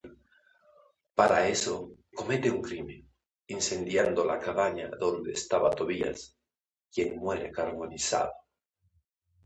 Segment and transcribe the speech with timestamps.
[1.19, 1.75] Para eso
[2.19, 3.01] comete un crimen,
[3.45, 6.19] incendiando la cabaña donde estaba Tobías,
[6.91, 8.33] quien muere carbonizado.